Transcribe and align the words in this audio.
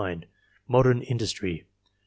Modern 0.67 1.03
industry. 1.03 1.63